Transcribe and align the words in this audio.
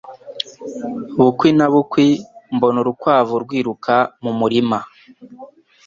Bukwi 1.23 1.49
na 1.57 1.67
bukwi 1.73 2.07
mbona 2.55 2.77
urukwavu 2.83 3.35
rwiruka 3.43 3.95
mu 4.23 4.31
murima 4.39 4.79